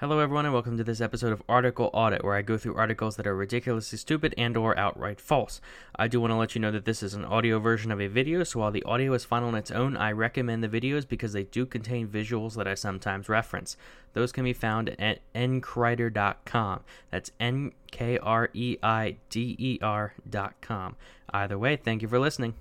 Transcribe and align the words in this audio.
Hello 0.00 0.18
everyone 0.18 0.46
and 0.46 0.54
welcome 0.54 0.78
to 0.78 0.82
this 0.82 1.02
episode 1.02 1.30
of 1.30 1.42
Article 1.46 1.90
Audit 1.92 2.24
where 2.24 2.34
I 2.34 2.40
go 2.40 2.56
through 2.56 2.74
articles 2.74 3.16
that 3.16 3.26
are 3.26 3.36
ridiculously 3.36 3.98
stupid 3.98 4.34
and 4.38 4.56
or 4.56 4.74
outright 4.78 5.20
false. 5.20 5.60
I 5.94 6.08
do 6.08 6.22
want 6.22 6.30
to 6.30 6.36
let 6.36 6.54
you 6.54 6.60
know 6.62 6.70
that 6.70 6.86
this 6.86 7.02
is 7.02 7.12
an 7.12 7.26
audio 7.26 7.58
version 7.58 7.92
of 7.92 8.00
a 8.00 8.06
video, 8.06 8.42
so 8.42 8.60
while 8.60 8.70
the 8.70 8.82
audio 8.84 9.12
is 9.12 9.26
fine 9.26 9.42
on 9.42 9.54
its 9.54 9.70
own, 9.70 9.98
I 9.98 10.12
recommend 10.12 10.64
the 10.64 10.70
videos 10.70 11.06
because 11.06 11.34
they 11.34 11.42
do 11.42 11.66
contain 11.66 12.08
visuals 12.08 12.54
that 12.54 12.66
I 12.66 12.76
sometimes 12.76 13.28
reference. 13.28 13.76
Those 14.14 14.32
can 14.32 14.44
be 14.44 14.54
found 14.54 14.96
at 14.98 15.20
nkreider.com. 15.34 16.80
That's 17.10 17.32
N 17.38 17.72
K 17.90 18.16
R 18.16 18.48
E 18.54 18.78
I 18.82 19.18
D 19.28 19.54
E 19.58 19.78
R.com. 19.82 20.96
Either 21.28 21.58
way, 21.58 21.76
thank 21.76 22.00
you 22.00 22.08
for 22.08 22.18
listening. 22.18 22.54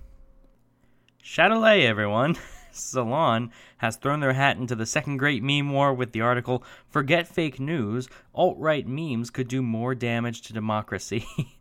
Chatelet, 1.23 1.85
everyone. 1.85 2.35
Salon 2.71 3.51
has 3.77 3.95
thrown 3.95 4.19
their 4.19 4.33
hat 4.33 4.57
into 4.57 4.75
the 4.75 4.85
second 4.85 5.17
great 5.17 5.43
meme 5.43 5.71
war 5.71 5.93
with 5.93 6.11
the 6.11 6.21
article 6.21 6.63
Forget 6.87 7.27
Fake 7.27 7.59
News, 7.59 8.09
Alt 8.33 8.57
Right 8.57 8.87
Memes 8.87 9.29
Could 9.29 9.47
Do 9.47 9.61
More 9.61 9.95
Damage 9.95 10.41
to 10.43 10.53
Democracy. 10.53 11.25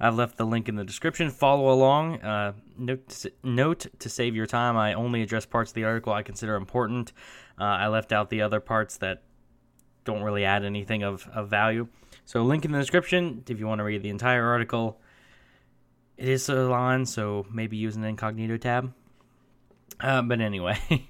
I've 0.00 0.14
left 0.14 0.36
the 0.36 0.46
link 0.46 0.68
in 0.68 0.76
the 0.76 0.84
description. 0.84 1.30
Follow 1.30 1.72
along. 1.72 2.20
Uh, 2.20 2.52
note, 2.76 3.08
to, 3.08 3.32
note 3.42 3.86
to 3.98 4.08
save 4.08 4.36
your 4.36 4.46
time, 4.46 4.76
I 4.76 4.94
only 4.94 5.22
address 5.22 5.44
parts 5.44 5.72
of 5.72 5.74
the 5.74 5.84
article 5.84 6.12
I 6.12 6.22
consider 6.22 6.54
important. 6.54 7.12
Uh, 7.60 7.64
I 7.64 7.88
left 7.88 8.12
out 8.12 8.30
the 8.30 8.42
other 8.42 8.60
parts 8.60 8.98
that 8.98 9.22
don't 10.04 10.22
really 10.22 10.44
add 10.44 10.64
anything 10.64 11.02
of, 11.02 11.28
of 11.34 11.48
value. 11.48 11.88
So, 12.24 12.42
link 12.42 12.64
in 12.64 12.72
the 12.72 12.78
description 12.78 13.42
if 13.48 13.58
you 13.58 13.66
want 13.66 13.80
to 13.80 13.84
read 13.84 14.02
the 14.02 14.10
entire 14.10 14.46
article. 14.46 15.00
It 16.16 16.28
is 16.28 16.44
Salon, 16.44 17.06
so 17.06 17.46
maybe 17.52 17.76
use 17.76 17.96
an 17.96 18.04
incognito 18.04 18.56
tab. 18.56 18.92
Uh, 20.00 20.22
but 20.22 20.40
anyway. 20.40 20.78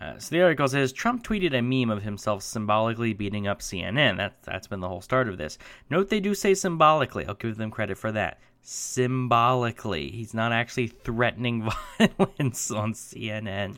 uh, 0.00 0.18
so 0.18 0.34
the 0.34 0.42
article 0.42 0.68
says 0.68 0.92
Trump 0.92 1.24
tweeted 1.24 1.54
a 1.54 1.62
meme 1.62 1.90
of 1.90 2.02
himself 2.02 2.42
symbolically 2.42 3.12
beating 3.12 3.46
up 3.46 3.60
CNN. 3.60 4.16
That's 4.16 4.44
that's 4.44 4.66
been 4.66 4.80
the 4.80 4.88
whole 4.88 5.00
start 5.00 5.28
of 5.28 5.38
this. 5.38 5.58
Note 5.90 6.08
they 6.08 6.20
do 6.20 6.34
say 6.34 6.54
symbolically. 6.54 7.26
I'll 7.26 7.34
give 7.34 7.56
them 7.56 7.70
credit 7.70 7.98
for 7.98 8.12
that. 8.12 8.40
Symbolically, 8.62 10.10
he's 10.10 10.34
not 10.34 10.52
actually 10.52 10.88
threatening 10.88 11.70
violence 11.98 12.70
on 12.70 12.92
CNN, 12.92 13.76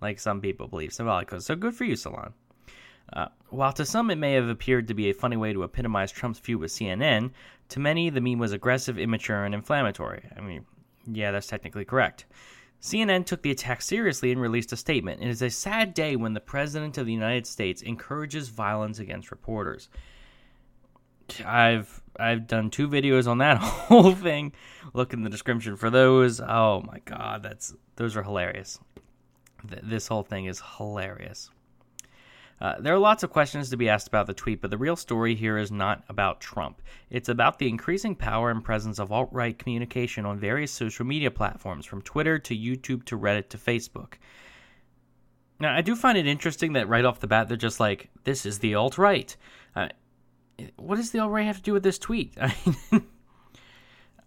like 0.00 0.18
some 0.18 0.40
people 0.40 0.68
believe. 0.68 0.92
Symbolically, 0.92 1.40
so 1.40 1.56
good 1.56 1.74
for 1.74 1.84
you, 1.84 1.96
Salon. 1.96 2.32
Uh, 3.12 3.28
while 3.48 3.72
to 3.72 3.86
some 3.86 4.10
it 4.10 4.18
may 4.18 4.34
have 4.34 4.48
appeared 4.48 4.86
to 4.86 4.94
be 4.94 5.08
a 5.08 5.14
funny 5.14 5.36
way 5.36 5.52
to 5.52 5.64
epitomize 5.64 6.12
Trump's 6.12 6.38
feud 6.38 6.60
with 6.60 6.70
CNN, 6.70 7.30
to 7.70 7.80
many 7.80 8.10
the 8.10 8.20
meme 8.20 8.38
was 8.38 8.52
aggressive, 8.52 8.98
immature, 8.98 9.44
and 9.44 9.54
inflammatory. 9.54 10.28
I 10.36 10.40
mean, 10.40 10.64
yeah, 11.06 11.30
that's 11.30 11.46
technically 11.46 11.84
correct. 11.84 12.26
CNN 12.80 13.26
took 13.26 13.42
the 13.42 13.50
attack 13.50 13.82
seriously 13.82 14.30
and 14.30 14.40
released 14.40 14.72
a 14.72 14.76
statement. 14.76 15.22
It 15.22 15.28
is 15.28 15.42
a 15.42 15.50
sad 15.50 15.94
day 15.94 16.14
when 16.16 16.34
the 16.34 16.40
President 16.40 16.96
of 16.96 17.06
the 17.06 17.12
United 17.12 17.46
States 17.46 17.82
encourages 17.82 18.48
violence 18.48 18.98
against 19.00 19.30
reporters. 19.30 19.88
I've 21.44 22.00
I've 22.18 22.46
done 22.46 22.70
two 22.70 22.88
videos 22.88 23.26
on 23.26 23.38
that 23.38 23.58
whole 23.60 24.14
thing. 24.14 24.52
Look 24.94 25.12
in 25.12 25.22
the 25.22 25.30
description 25.30 25.76
for 25.76 25.90
those. 25.90 26.40
Oh 26.40 26.82
my 26.86 27.00
god, 27.04 27.42
that's 27.42 27.74
those 27.96 28.16
are 28.16 28.22
hilarious. 28.22 28.78
Th- 29.68 29.82
this 29.84 30.06
whole 30.06 30.22
thing 30.22 30.46
is 30.46 30.62
hilarious. 30.76 31.50
Uh, 32.60 32.74
there 32.80 32.94
are 32.94 32.98
lots 32.98 33.22
of 33.22 33.30
questions 33.30 33.70
to 33.70 33.76
be 33.76 33.88
asked 33.88 34.08
about 34.08 34.26
the 34.26 34.34
tweet, 34.34 34.60
but 34.60 34.70
the 34.70 34.78
real 34.78 34.96
story 34.96 35.34
here 35.34 35.58
is 35.58 35.70
not 35.70 36.02
about 36.08 36.40
Trump. 36.40 36.82
It's 37.08 37.28
about 37.28 37.58
the 37.58 37.68
increasing 37.68 38.16
power 38.16 38.50
and 38.50 38.64
presence 38.64 38.98
of 38.98 39.12
alt 39.12 39.28
right 39.32 39.56
communication 39.56 40.26
on 40.26 40.38
various 40.38 40.72
social 40.72 41.06
media 41.06 41.30
platforms, 41.30 41.86
from 41.86 42.02
Twitter 42.02 42.38
to 42.40 42.56
YouTube 42.56 43.04
to 43.04 43.18
Reddit 43.18 43.48
to 43.50 43.58
Facebook. 43.58 44.14
Now, 45.60 45.74
I 45.74 45.82
do 45.82 45.96
find 45.96 46.18
it 46.18 46.26
interesting 46.26 46.74
that 46.74 46.88
right 46.88 47.04
off 47.04 47.20
the 47.20 47.26
bat, 47.26 47.48
they're 47.48 47.56
just 47.56 47.80
like, 47.80 48.10
this 48.24 48.46
is 48.46 48.58
the 48.58 48.74
alt 48.74 48.98
right. 48.98 49.36
Uh, 49.74 49.88
what 50.76 50.96
does 50.96 51.10
the 51.10 51.20
alt 51.20 51.30
right 51.30 51.46
have 51.46 51.58
to 51.58 51.62
do 51.62 51.72
with 51.72 51.82
this 51.82 51.98
tweet? 51.98 52.34
I 52.40 52.54
mean, 52.90 53.06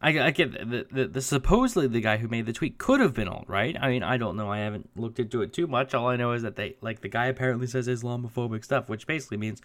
I, 0.01 0.19
I 0.19 0.31
get 0.31 0.51
the, 0.51 0.87
the, 0.91 1.07
the, 1.07 1.21
supposedly 1.21 1.87
the 1.87 2.01
guy 2.01 2.17
who 2.17 2.27
made 2.27 2.47
the 2.47 2.53
tweet 2.53 2.79
could 2.79 2.99
have 2.99 3.13
been 3.13 3.27
alt 3.27 3.45
right. 3.47 3.77
I 3.79 3.89
mean, 3.89 4.01
I 4.01 4.17
don't 4.17 4.35
know. 4.35 4.51
I 4.51 4.59
haven't 4.59 4.89
looked 4.95 5.19
into 5.19 5.41
it 5.43 5.53
too 5.53 5.67
much. 5.67 5.93
All 5.93 6.07
I 6.07 6.15
know 6.15 6.31
is 6.31 6.41
that 6.41 6.55
they 6.55 6.75
like 6.81 7.01
the 7.01 7.07
guy 7.07 7.27
apparently 7.27 7.67
says 7.67 7.87
Islamophobic 7.87 8.63
stuff, 8.63 8.89
which 8.89 9.05
basically 9.05 9.37
means 9.37 9.61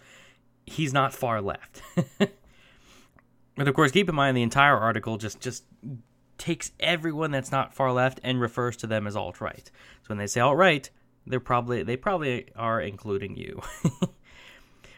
he's 0.65 0.93
not 0.93 1.13
far 1.13 1.41
left. 1.41 1.81
but 2.19 3.67
of 3.67 3.73
course, 3.73 3.91
keep 3.91 4.07
in 4.07 4.15
mind 4.15 4.37
the 4.37 4.43
entire 4.43 4.77
article 4.77 5.17
just 5.17 5.39
just 5.39 5.63
takes 6.37 6.71
everyone 6.79 7.31
that's 7.31 7.51
not 7.51 7.73
far 7.73 7.91
left 7.91 8.19
and 8.23 8.39
refers 8.39 8.77
to 8.77 8.87
them 8.87 9.07
as 9.07 9.15
alt 9.15 9.41
right. 9.41 9.71
So 10.03 10.09
when 10.09 10.19
they 10.19 10.27
say 10.27 10.39
alt 10.39 10.55
right, 10.55 10.87
they're 11.25 11.39
probably 11.39 11.81
they 11.81 11.97
probably 11.97 12.49
are 12.55 12.79
including 12.79 13.35
you. 13.35 13.61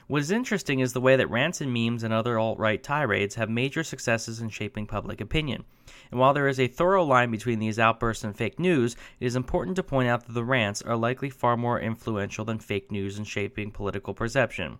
What 0.10 0.22
is 0.22 0.32
interesting 0.32 0.80
is 0.80 0.94
the 0.94 1.02
way 1.02 1.16
that 1.18 1.30
rants 1.30 1.62
and 1.62 1.72
memes 1.72 2.02
and 2.02 2.12
other 2.12 2.40
alt 2.40 2.58
right 2.58 2.82
tirades 2.82 3.36
have 3.36 3.48
major 3.48 3.84
successes 3.84 4.42
in 4.42 4.50
shaping 4.50 4.88
public 4.88 5.22
opinion. 5.22 5.66
And 6.10 6.20
while 6.20 6.34
there 6.34 6.48
is 6.48 6.60
a 6.60 6.66
thorough 6.66 7.04
line 7.04 7.30
between 7.30 7.60
these 7.60 7.78
outbursts 7.78 8.24
and 8.24 8.36
fake 8.36 8.58
news, 8.58 8.96
it 9.20 9.28
is 9.28 9.36
important 9.36 9.76
to 9.76 9.84
point 9.84 10.10
out 10.10 10.26
that 10.26 10.34
the 10.34 10.44
rants 10.44 10.82
are 10.82 10.98
likely 10.98 11.30
far 11.30 11.56
more 11.56 11.80
influential 11.80 12.44
than 12.44 12.58
fake 12.58 12.92
news 12.92 13.20
in 13.20 13.24
shaping 13.24 13.70
political 13.70 14.16
perception. 14.16 14.80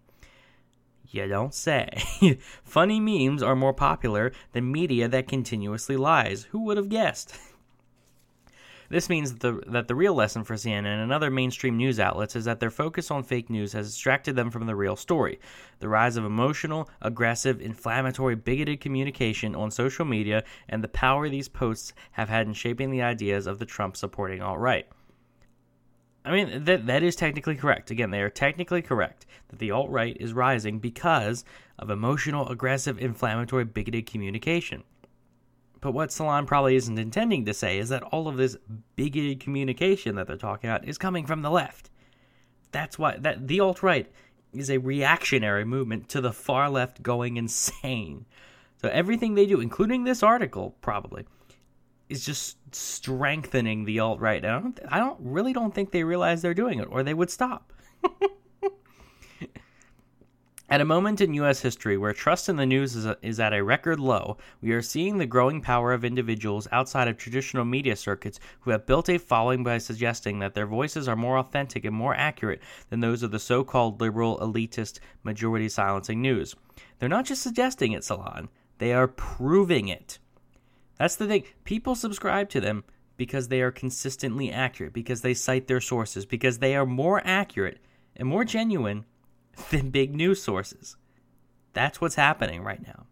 You 1.08 1.28
don't 1.28 1.54
say. 1.54 1.90
Funny 2.64 3.00
memes 3.00 3.44
are 3.44 3.56
more 3.56 3.74
popular 3.74 4.32
than 4.54 4.72
media 4.72 5.08
that 5.10 5.28
continuously 5.28 5.96
lies. 5.96 6.46
Who 6.46 6.64
would 6.64 6.78
have 6.78 6.90
guessed? 6.90 7.38
This 8.90 9.08
means 9.08 9.34
that 9.34 9.40
the, 9.40 9.72
that 9.72 9.88
the 9.88 9.96
real 9.96 10.16
lesson 10.16 10.44
for 10.44 10.56
CNN 10.56 11.02
and 11.02 11.14
other 11.14 11.30
mainstream 11.30 11.78
news 11.78 12.00
outlets 12.00 12.36
is 12.36 12.46
that 12.46 12.60
their 12.60 12.72
focus 12.72 13.12
on 13.12 13.24
fake 13.24 13.50
news 13.50 13.74
has 13.74 13.92
distracted 13.92 14.36
them 14.36 14.50
from 14.50 14.66
the 14.66 14.76
real 14.76 14.96
story. 14.96 15.40
The 15.78 15.88
rise 15.88 16.18
of 16.18 16.26
emotional, 16.26 16.90
aggressive, 17.02 17.62
inflammatory, 17.62 18.36
bigoted 18.36 18.82
communication 18.82 19.56
on 19.56 19.70
social 19.70 20.06
media 20.06 20.44
and 20.68 20.84
the 20.84 20.88
power 20.88 21.30
these 21.30 21.48
posts 21.48 21.94
have 22.14 22.30
had 22.30 22.48
in 22.48 22.54
shaping 22.54 22.90
the 22.90 23.04
ideas 23.04 23.46
of 23.46 23.60
the 23.60 23.66
Trump 23.66 23.96
supporting 23.96 24.42
alt 24.42 24.60
right. 24.60 24.88
I 26.26 26.32
mean, 26.32 26.66
that, 26.66 26.88
that 26.88 27.04
is 27.04 27.16
technically 27.16 27.56
correct. 27.56 27.92
Again, 27.92 28.10
they 28.10 28.22
are 28.22 28.30
technically 28.30 28.82
correct 28.82 29.26
that 29.50 29.60
the 29.60 29.72
alt 29.72 29.90
right 29.90 30.18
is 30.20 30.34
rising 30.34 30.80
because 30.80 31.46
of 31.78 31.90
emotional, 31.90 32.50
aggressive, 32.50 33.00
inflammatory, 33.00 33.66
bigoted 33.66 34.06
communication. 34.06 34.84
But 35.82 35.94
what 35.94 36.12
Salon 36.12 36.46
probably 36.46 36.76
isn't 36.76 37.00
intending 37.00 37.46
to 37.46 37.54
say 37.54 37.78
is 37.78 37.90
that 37.90 38.04
all 38.04 38.28
of 38.28 38.38
this 38.38 38.58
bigoted 38.96 39.40
communication 39.40 40.16
that 40.16 40.28
they're 40.28 40.36
talking 40.36 40.70
about 40.70 40.88
is 40.88 40.98
coming 40.98 41.26
from 41.26 41.42
the 41.42 41.50
left. 41.50 41.90
That's 42.72 43.00
why 43.00 43.18
that 43.18 43.48
the 43.48 43.60
alt 43.60 43.82
right 43.82 44.12
is 44.54 44.70
a 44.70 44.78
reactionary 44.78 45.66
movement 45.66 46.10
to 46.10 46.22
the 46.22 46.34
far 46.34 46.70
left 46.70 47.02
going 47.02 47.38
insane. 47.38 48.26
So 48.82 48.90
everything 48.90 49.36
they 49.36 49.46
do, 49.46 49.60
including 49.60 50.04
this 50.04 50.24
article, 50.24 50.76
probably 50.82 51.26
is 52.08 52.26
just 52.26 52.58
strengthening 52.74 53.86
the 53.86 54.00
alt 54.00 54.20
right. 54.20 54.44
I 54.44 54.60
don't, 54.60 54.80
I 54.90 55.00
don't 55.00 55.20
really 55.20 55.54
don't 55.54 55.74
think 55.74 55.92
they 55.92 56.04
realize 56.04 56.42
they're 56.42 56.54
doing 56.54 56.80
it, 56.80 56.88
or 56.90 57.04
they 57.04 57.14
would 57.14 57.30
stop. 57.30 57.72
At 60.72 60.82
a 60.82 60.86
moment 60.86 61.20
in 61.20 61.34
U.S. 61.34 61.62
history 61.62 61.98
where 61.98 62.14
trust 62.14 62.48
in 62.48 62.56
the 62.56 62.66
news 62.66 62.96
is, 62.96 63.08
a, 63.08 63.18
is 63.24 63.40
at 63.40 63.54
a 63.54 63.64
record 63.64 64.00
low, 64.00 64.38
we 64.62 64.72
are 64.72 64.84
seeing 64.84 65.18
the 65.18 65.26
growing 65.26 65.62
power 65.62 65.94
of 65.94 66.06
individuals 66.06 66.68
outside 66.72 67.08
of 67.08 67.18
traditional 67.18 67.66
media 67.66 67.96
circuits 67.96 68.40
who 68.60 68.70
have 68.70 68.86
built 68.86 69.10
a 69.10 69.18
following 69.18 69.64
by 69.64 69.80
suggesting 69.80 70.38
that 70.38 70.54
their 70.54 70.68
voices 70.68 71.08
are 71.08 71.16
more 71.16 71.40
authentic 71.40 71.86
and 71.86 71.96
more 71.96 72.14
accurate 72.14 72.62
than 72.92 73.00
those 73.00 73.24
of 73.24 73.32
the 73.32 73.40
so 73.40 73.64
called 73.64 74.00
liberal, 74.00 74.38
elitist, 74.38 75.00
majority 75.24 75.68
silencing 75.68 76.22
news. 76.22 76.56
They're 77.00 77.10
not 77.10 77.26
just 77.26 77.42
suggesting 77.42 77.94
it, 77.94 78.04
Salon, 78.04 78.48
they 78.78 78.94
are 78.94 79.08
proving 79.08 79.88
it. 79.88 80.20
That's 81.00 81.16
the 81.16 81.26
thing. 81.26 81.46
People 81.64 81.96
subscribe 81.96 82.48
to 82.50 82.62
them 82.62 82.84
because 83.18 83.48
they 83.48 83.62
are 83.62 83.72
consistently 83.72 84.52
accurate, 84.52 84.94
because 84.94 85.22
they 85.22 85.34
cite 85.34 85.68
their 85.68 85.82
sources, 85.82 86.28
because 86.28 86.60
they 86.60 86.76
are 86.76 86.86
more 86.86 87.24
accurate 87.26 87.80
and 88.16 88.28
more 88.28 88.46
genuine 88.46 89.06
than 89.70 89.90
big 89.90 90.16
news 90.16 90.42
sources. 90.42 90.96
That's 91.74 92.02
what's 92.02 92.16
happening 92.16 92.64
right 92.64 92.86
now. 92.86 93.06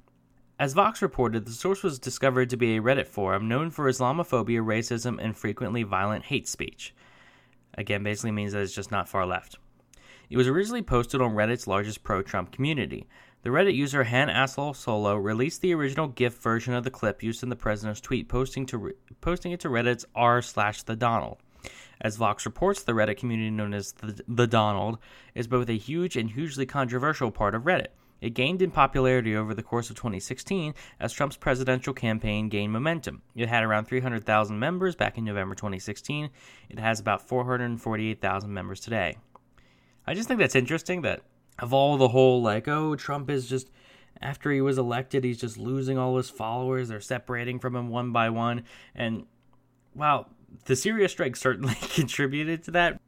As 0.60 0.74
Vox 0.74 1.04
reported, 1.04 1.46
the 1.46 1.52
source 1.52 1.84
was 1.84 2.00
discovered 2.00 2.50
to 2.50 2.58
be 2.58 2.76
a 2.76 2.82
Reddit 2.82 3.08
forum 3.08 3.48
known 3.48 3.70
for 3.70 3.90
Islamophobia, 3.90 4.66
racism, 4.66 5.24
and 5.24 5.38
frequently 5.38 5.84
violent 5.84 6.26
hate 6.26 6.48
speech. 6.48 6.96
Again, 7.78 8.02
basically 8.02 8.32
means 8.32 8.54
that 8.54 8.64
it's 8.64 8.74
just 8.74 8.90
not 8.92 9.08
far 9.08 9.28
left. 9.28 9.58
It 10.30 10.38
was 10.38 10.48
originally 10.48 10.82
posted 10.82 11.22
on 11.22 11.36
Reddit's 11.36 11.68
largest 11.68 12.04
pro 12.04 12.24
Trump 12.24 12.52
community. 12.52 13.08
The 13.44 13.52
Reddit 13.52 13.76
user 13.76 14.04
Han 14.04 14.30
Asshole 14.30 14.74
Solo 14.74 15.16
released 15.16 15.62
the 15.62 15.76
original 15.76 16.08
GIF 16.08 16.34
version 16.40 16.74
of 16.74 16.84
the 16.84 16.90
clip 16.90 17.22
used 17.22 17.44
in 17.44 17.50
the 17.50 17.56
president's 17.56 18.02
tweet, 18.02 18.28
posting, 18.28 18.66
to 18.66 18.78
re- 18.80 18.94
posting 19.22 19.52
it 19.52 19.60
to 19.60 19.70
Reddit's 19.70 20.06
r 20.16 20.42
slash 20.42 20.82
the 20.82 20.96
Donald. 20.96 21.38
As 22.02 22.18
Vox 22.18 22.46
reports, 22.46 22.84
the 22.84 22.94
Reddit 22.94 23.18
community 23.18 23.50
known 23.50 23.74
as 23.74 23.94
the, 23.94 24.22
the 24.28 24.48
Donald 24.48 25.00
is 25.36 25.48
both 25.48 25.70
a 25.70 25.78
huge 25.78 26.16
and 26.16 26.32
hugely 26.32 26.66
controversial 26.66 27.32
part 27.32 27.56
of 27.56 27.64
Reddit. 27.64 27.88
It 28.20 28.32
gained 28.32 28.62
in 28.62 28.72
popularity 28.72 29.36
over 29.36 29.54
the 29.54 29.64
course 29.64 29.90
of 29.90 29.96
2016 29.96 30.74
as 31.00 31.14
Trump's 31.14 31.38
presidential 31.38 31.94
campaign 31.94 32.50
gained 32.50 32.74
momentum. 32.74 33.22
It 33.36 33.50
had 33.50 33.64
around 33.64 33.86
300,000 33.86 34.58
members 34.58 34.96
back 34.96 35.18
in 35.18 35.26
November 35.26 35.54
2016. 35.54 36.30
It 36.70 36.80
has 36.80 37.00
about 37.00 37.28
448,000 37.28 38.52
members 38.52 38.80
today. 38.80 39.18
I 40.06 40.14
just 40.14 40.28
think 40.28 40.40
that's 40.40 40.56
interesting 40.56 41.02
that 41.04 41.22
of 41.60 41.74
all 41.74 41.98
the 41.98 42.08
whole 42.08 42.42
like, 42.42 42.68
oh, 42.68 42.96
Trump 42.96 43.30
is 43.30 43.48
just 43.48 43.70
after 44.22 44.52
he 44.52 44.62
was 44.62 44.78
elected, 44.78 45.24
he's 45.24 45.40
just 45.40 45.58
losing 45.58 45.98
all 45.98 46.18
his 46.18 46.30
followers. 46.30 46.90
They're 46.90 47.00
separating 47.00 47.60
from 47.60 47.76
him 47.76 47.90
one 47.90 48.12
by 48.12 48.30
one. 48.30 48.64
And 48.96 49.26
wow, 49.94 50.28
the 50.66 50.76
Syria 50.76 51.10
strike 51.10 51.36
certainly 51.36 51.76
contributed 51.82 52.64
to 52.64 52.72
that. 52.72 53.00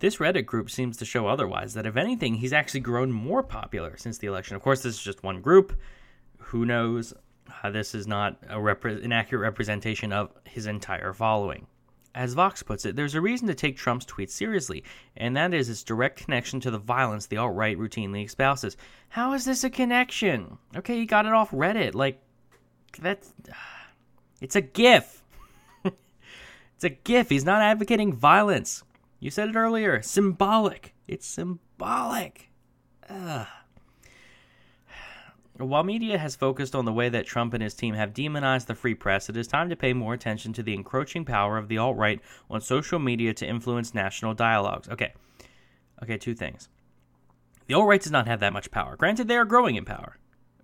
This 0.00 0.16
Reddit 0.18 0.46
group 0.46 0.70
seems 0.70 0.96
to 0.98 1.04
show 1.04 1.26
otherwise, 1.26 1.74
that 1.74 1.86
if 1.86 1.96
anything, 1.96 2.34
he's 2.34 2.52
actually 2.52 2.80
grown 2.80 3.10
more 3.10 3.42
popular 3.42 3.96
since 3.96 4.18
the 4.18 4.28
election. 4.28 4.54
Of 4.54 4.62
course, 4.62 4.82
this 4.82 4.94
is 4.94 5.02
just 5.02 5.24
one 5.24 5.40
group. 5.40 5.76
Who 6.38 6.64
knows? 6.64 7.14
Uh, 7.62 7.70
this 7.70 7.94
is 7.94 8.06
not 8.06 8.36
a 8.48 8.60
an 8.60 9.12
accurate 9.12 9.42
representation 9.42 10.12
of 10.12 10.30
his 10.44 10.66
entire 10.66 11.12
following. 11.12 11.66
As 12.14 12.34
Vox 12.34 12.62
puts 12.62 12.84
it, 12.84 12.96
there's 12.96 13.14
a 13.14 13.20
reason 13.20 13.48
to 13.48 13.54
take 13.54 13.76
Trump's 13.76 14.06
tweets 14.06 14.30
seriously, 14.30 14.82
and 15.16 15.36
that 15.36 15.54
is 15.54 15.68
its 15.68 15.82
direct 15.82 16.24
connection 16.24 16.58
to 16.60 16.70
the 16.70 16.78
violence 16.78 17.26
the 17.26 17.36
alt 17.36 17.54
right 17.54 17.78
routinely 17.78 18.24
espouses. 18.24 18.76
How 19.08 19.34
is 19.34 19.44
this 19.44 19.64
a 19.64 19.70
connection? 19.70 20.58
Okay, 20.76 20.96
he 20.96 21.06
got 21.06 21.26
it 21.26 21.32
off 21.32 21.50
Reddit. 21.50 21.94
Like, 21.94 22.22
that's. 23.00 23.32
It's 24.40 24.54
a 24.54 24.60
GIF. 24.60 25.17
It's 26.78 26.84
a 26.84 26.90
GIF. 26.90 27.28
He's 27.28 27.44
not 27.44 27.60
advocating 27.60 28.12
violence. 28.12 28.84
You 29.18 29.32
said 29.32 29.48
it 29.48 29.56
earlier. 29.56 30.00
Symbolic. 30.00 30.94
It's 31.08 31.26
symbolic. 31.26 32.50
Ugh. 33.10 33.48
While 35.56 35.82
media 35.82 36.18
has 36.18 36.36
focused 36.36 36.76
on 36.76 36.84
the 36.84 36.92
way 36.92 37.08
that 37.08 37.26
Trump 37.26 37.52
and 37.52 37.60
his 37.60 37.74
team 37.74 37.94
have 37.94 38.14
demonized 38.14 38.68
the 38.68 38.76
free 38.76 38.94
press, 38.94 39.28
it 39.28 39.36
is 39.36 39.48
time 39.48 39.68
to 39.70 39.74
pay 39.74 39.92
more 39.92 40.14
attention 40.14 40.52
to 40.52 40.62
the 40.62 40.72
encroaching 40.72 41.24
power 41.24 41.58
of 41.58 41.66
the 41.66 41.78
alt 41.78 41.96
right 41.96 42.20
on 42.48 42.60
social 42.60 43.00
media 43.00 43.34
to 43.34 43.44
influence 43.44 43.92
national 43.92 44.34
dialogues. 44.34 44.88
Okay. 44.88 45.14
Okay, 46.00 46.16
two 46.16 46.36
things. 46.36 46.68
The 47.66 47.74
alt 47.74 47.88
right 47.88 48.00
does 48.00 48.12
not 48.12 48.28
have 48.28 48.38
that 48.38 48.52
much 48.52 48.70
power. 48.70 48.94
Granted, 48.96 49.26
they 49.26 49.36
are 49.36 49.44
growing 49.44 49.74
in 49.74 49.84
power, 49.84 50.16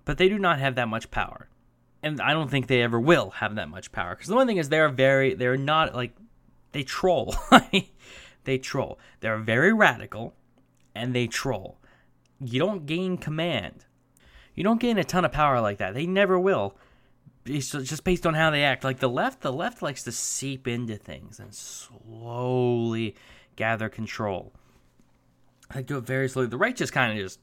but 0.04 0.16
they 0.16 0.28
do 0.28 0.38
not 0.38 0.60
have 0.60 0.76
that 0.76 0.86
much 0.86 1.10
power. 1.10 1.48
And 2.04 2.20
I 2.20 2.32
don't 2.32 2.50
think 2.50 2.66
they 2.66 2.82
ever 2.82 3.00
will 3.00 3.30
have 3.30 3.54
that 3.54 3.68
much 3.68 3.90
power. 3.90 4.14
Because 4.14 4.28
the 4.28 4.34
one 4.34 4.46
thing 4.46 4.58
is, 4.58 4.68
they're 4.68 4.88
very, 4.88 5.34
they're 5.34 5.56
not 5.56 5.94
like, 5.94 6.14
they 6.72 6.82
troll. 6.82 7.34
they 8.44 8.58
troll. 8.58 8.98
They're 9.20 9.38
very 9.38 9.72
radical 9.72 10.34
and 10.94 11.14
they 11.14 11.26
troll. 11.26 11.78
You 12.40 12.60
don't 12.60 12.86
gain 12.86 13.16
command 13.16 13.86
you 14.54 14.62
don't 14.62 14.80
gain 14.80 14.98
a 14.98 15.04
ton 15.04 15.24
of 15.24 15.32
power 15.32 15.60
like 15.60 15.78
that. 15.78 15.94
They 15.94 16.06
never 16.06 16.38
will. 16.38 16.76
It's 17.44 17.70
just 17.70 18.04
based 18.04 18.26
on 18.26 18.34
how 18.34 18.50
they 18.50 18.62
act. 18.64 18.84
Like 18.84 19.00
the 19.00 19.08
left, 19.08 19.42
the 19.42 19.52
left 19.52 19.82
likes 19.82 20.04
to 20.04 20.12
seep 20.12 20.66
into 20.66 20.96
things 20.96 21.40
and 21.40 21.52
slowly 21.54 23.16
gather 23.56 23.88
control. 23.88 24.52
They 25.74 25.82
do 25.82 25.98
it 25.98 26.06
very 26.06 26.28
slowly. 26.28 26.48
The 26.48 26.56
right 26.56 26.76
just 26.76 26.92
kind 26.92 27.12
of 27.12 27.22
just 27.22 27.40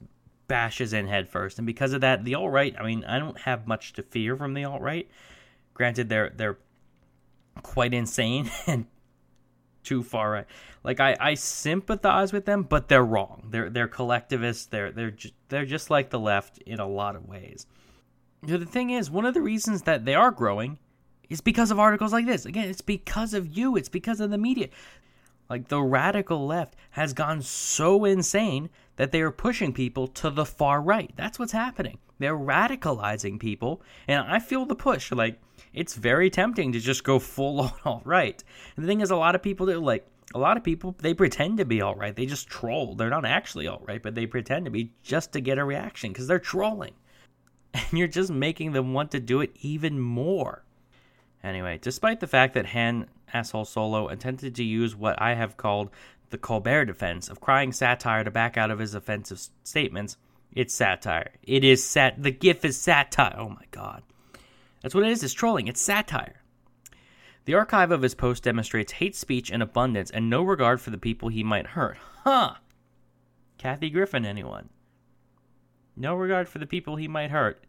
bashes 0.52 0.92
in 0.92 1.08
head 1.08 1.30
first, 1.30 1.60
and 1.60 1.66
because 1.66 1.94
of 1.94 2.02
that, 2.02 2.26
the 2.26 2.36
alt 2.36 2.52
right. 2.52 2.76
I 2.78 2.84
mean, 2.84 3.06
I 3.06 3.20
don't 3.20 3.40
have 3.40 3.68
much 3.68 3.94
to 3.94 4.04
fear 4.04 4.36
from 4.36 4.54
the 4.54 4.66
alt 4.66 4.82
right. 4.82 5.10
Granted, 5.74 6.10
they're 6.10 6.30
they're 6.36 6.58
quite 7.64 7.94
insane 7.94 8.52
and 8.68 8.86
too 9.82 10.04
far 10.04 10.30
right. 10.30 10.46
Like 10.84 11.00
I, 11.00 11.16
I 11.18 11.34
sympathize 11.36 12.34
with 12.34 12.44
them, 12.46 12.64
but 12.64 12.90
they're 12.90 13.06
wrong. 13.06 13.48
They're 13.50 13.70
they're 13.70 13.88
collectivists. 13.88 14.66
They're 14.66 14.92
they're 14.92 15.12
ju- 15.12 15.32
they're 15.48 15.66
just 15.66 15.90
like 15.90 16.10
the 16.10 16.20
left 16.20 16.58
in 16.58 16.82
a 16.82 16.88
lot 16.88 17.16
of 17.16 17.30
ways. 17.30 17.66
You 18.46 18.54
know, 18.54 18.58
the 18.58 18.66
thing 18.66 18.90
is, 18.90 19.10
one 19.10 19.26
of 19.26 19.34
the 19.34 19.42
reasons 19.42 19.84
that 19.84 20.04
they 20.04 20.16
are 20.16 20.32
growing 20.32 20.80
is 21.30 21.40
because 21.40 21.72
of 21.72 21.80
articles 21.80 22.12
like 22.12 22.26
this. 22.26 22.46
Again, 22.46 22.68
it's 22.68 22.82
because 22.82 23.34
of 23.34 23.56
you. 23.58 23.78
It's 23.78 23.88
because 23.88 24.20
of 24.20 24.32
the 24.32 24.38
media. 24.38 24.68
Like 25.52 25.68
the 25.68 25.82
radical 25.82 26.48
left 26.48 26.78
has 26.92 27.12
gone 27.12 27.42
so 27.42 28.06
insane 28.06 28.70
that 28.96 29.12
they 29.12 29.20
are 29.20 29.32
pushing 29.32 29.74
people 29.74 30.08
to 30.08 30.30
the 30.30 30.46
far 30.46 30.82
right. 30.82 31.12
That's 31.18 31.38
what's 31.38 31.52
happening. 31.52 31.98
They're 32.20 32.38
radicalizing 32.38 33.38
people, 33.38 33.82
and 34.08 34.22
I 34.22 34.40
feel 34.40 34.66
the 34.66 34.76
push. 34.76 35.12
Like 35.12 35.42
it's 35.74 35.96
very 35.96 36.30
tempting 36.30 36.72
to 36.72 36.80
just 36.80 37.04
go 37.04 37.20
full 37.20 37.60
on 37.60 37.74
alt 37.86 38.04
right. 38.06 38.42
And 38.78 38.86
the 38.86 38.88
thing 38.88 39.02
is, 39.02 39.12
a 39.12 39.18
lot 39.18 39.36
of 39.36 39.44
people 39.44 39.66
do 39.66 39.78
like 39.82 40.08
a 40.34 40.40
lot 40.40 40.56
of 40.56 40.64
people 40.64 40.96
they 41.00 41.14
pretend 41.14 41.58
to 41.58 41.66
be 41.66 41.82
all 41.82 41.96
right. 41.96 42.16
They 42.16 42.26
just 42.26 42.48
troll. 42.48 42.96
They're 42.96 43.10
not 43.10 43.26
actually 43.26 43.68
all 43.68 43.84
right, 43.86 44.02
but 44.02 44.16
they 44.16 44.28
pretend 44.28 44.64
to 44.64 44.72
be 44.72 44.94
just 45.04 45.34
to 45.34 45.42
get 45.42 45.58
a 45.58 45.66
reaction 45.66 46.14
because 46.14 46.28
they're 46.28 46.40
trolling. 46.40 46.94
And 47.74 48.00
you're 48.00 48.08
just 48.08 48.32
making 48.32 48.72
them 48.72 48.94
want 48.94 49.12
to 49.12 49.20
do 49.20 49.42
it 49.42 49.52
even 49.60 50.00
more. 50.00 50.64
Anyway, 51.44 51.80
despite 51.82 52.20
the 52.20 52.28
fact 52.28 52.54
that 52.54 52.68
Han 52.68 53.08
Asshole 53.34 53.66
Solo 53.66 54.08
attempted 54.08 54.56
to 54.56 54.64
use 54.64 54.96
what 54.96 55.22
I 55.22 55.36
have 55.36 55.58
called 55.58 55.90
the 56.30 56.38
Colbert 56.38 56.86
defense 56.86 57.30
of 57.30 57.42
crying 57.42 57.72
satire 57.72 58.24
to 58.24 58.32
back 58.32 58.58
out 58.58 58.72
of 58.72 58.80
his 58.80 58.96
offensive 58.96 59.42
statements, 59.64 60.18
it's 60.54 60.74
satire. 60.74 61.32
It 61.44 61.64
is 61.64 61.84
sat. 61.84 62.22
The 62.22 62.32
GIF 62.32 62.66
is 62.66 62.80
satire. 62.80 63.36
Oh 63.38 63.50
my 63.50 63.66
god. 63.72 64.04
That's 64.82 64.96
what 64.96 65.04
it 65.04 65.12
is. 65.12 65.24
It's 65.24 65.34
trolling. 65.34 65.68
It's 65.68 65.82
satire. 65.82 66.42
The 67.46 67.54
archive 67.56 67.92
of 67.92 68.02
his 68.02 68.16
post 68.16 68.44
demonstrates 68.44 68.94
hate 68.94 69.16
speech 69.16 69.50
in 69.50 69.62
abundance 69.62 70.12
and 70.12 70.30
no 70.30 70.44
regard 70.44 70.82
for 70.82 70.90
the 70.90 70.98
people 70.98 71.30
he 71.30 71.44
might 71.44 71.68
hurt. 71.68 71.98
Huh. 72.24 72.56
Kathy 73.58 73.90
Griffin, 73.90 74.26
anyone? 74.26 74.70
No 75.96 76.16
regard 76.16 76.50
for 76.50 76.60
the 76.60 76.68
people 76.68 76.96
he 76.96 77.08
might 77.08 77.32
hurt. 77.32 77.64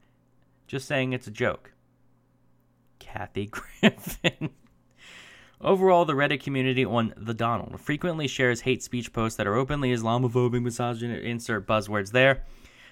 Just 0.66 0.86
saying 0.86 1.12
it's 1.12 1.26
a 1.26 1.30
joke. 1.30 1.72
Kathy 2.98 3.46
Griffin. 3.50 4.50
Overall, 5.62 6.04
the 6.04 6.14
Reddit 6.14 6.42
community 6.42 6.84
on 6.84 7.14
The 7.16 7.34
Donald 7.34 7.80
frequently 7.80 8.26
shares 8.26 8.62
hate 8.62 8.82
speech 8.82 9.12
posts 9.12 9.36
that 9.36 9.46
are 9.46 9.54
openly 9.54 9.92
Islamophobic, 9.92 10.60
misogynist, 10.60 11.22
insert 11.22 11.68
buzzwords 11.68 12.10
there. 12.10 12.44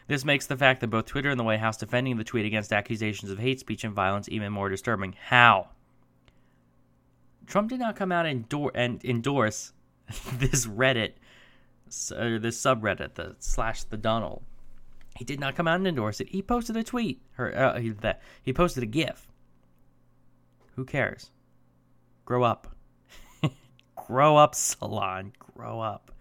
This 0.07 0.25
makes 0.25 0.47
the 0.47 0.57
fact 0.57 0.81
that 0.81 0.89
both 0.89 1.07
Twitter 1.07 1.31
and 1.31 1.39
the 1.39 1.45
White 1.45 1.61
House 1.61 1.77
defending 1.77 2.17
the 2.17 2.25
tweet 2.25 2.47
against 2.47 2.73
accusations 2.73 3.31
of 3.31 3.39
hate 3.39 3.59
speech 3.59 3.83
and 3.83 3.95
violence 3.95 4.29
even 4.29 4.53
more 4.53 4.69
disturbing. 4.69 5.17
How? 5.21 5.71
Trump 7.47 7.71
did 7.71 7.81
not 7.81 7.97
come 7.97 8.13
out 8.13 8.27
and, 8.27 8.47
and 8.75 9.05
endorse 9.05 9.73
this 10.35 10.67
Reddit 10.67 11.15
or 12.17 12.39
this 12.39 12.61
subreddit, 12.61 13.15
the 13.15 13.35
slash 13.41 13.83
the 13.83 13.97
Donald. 13.97 14.43
He 15.17 15.25
did 15.25 15.41
not 15.41 15.57
come 15.57 15.67
out 15.67 15.77
and 15.77 15.89
endorse 15.89 16.21
it. 16.21 16.29
He 16.29 16.41
posted 16.41 16.77
a 16.77 16.85
tweet. 16.85 17.21
Or, 17.37 17.57
uh, 17.57 17.81
he, 17.81 17.91
that, 17.91 18.23
he 18.43 18.53
posted 18.53 18.85
a 18.85 18.87
GIF. 18.87 19.27
Who 20.77 20.85
cares? 20.85 21.31
Grow 22.31 22.45
up. 22.45 22.69
Grow 24.07 24.37
up, 24.37 24.55
Salon. 24.55 25.33
Grow 25.41 25.81
up 25.81 26.13